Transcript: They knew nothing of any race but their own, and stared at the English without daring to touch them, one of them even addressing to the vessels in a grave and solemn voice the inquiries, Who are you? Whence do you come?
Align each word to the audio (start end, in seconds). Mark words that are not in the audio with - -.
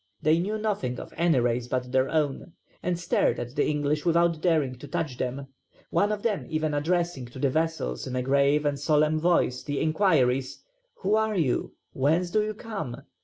They 0.23 0.39
knew 0.39 0.57
nothing 0.57 0.99
of 0.99 1.13
any 1.15 1.39
race 1.39 1.67
but 1.67 1.91
their 1.91 2.09
own, 2.09 2.53
and 2.81 2.99
stared 2.99 3.39
at 3.39 3.55
the 3.55 3.67
English 3.67 4.03
without 4.03 4.41
daring 4.41 4.73
to 4.79 4.87
touch 4.87 5.19
them, 5.19 5.45
one 5.91 6.11
of 6.11 6.23
them 6.23 6.47
even 6.49 6.73
addressing 6.73 7.27
to 7.27 7.37
the 7.37 7.51
vessels 7.51 8.07
in 8.07 8.15
a 8.15 8.23
grave 8.23 8.65
and 8.65 8.79
solemn 8.79 9.19
voice 9.19 9.61
the 9.61 9.79
inquiries, 9.79 10.63
Who 11.03 11.13
are 11.13 11.35
you? 11.35 11.75
Whence 11.93 12.31
do 12.31 12.41
you 12.43 12.55
come? 12.55 13.03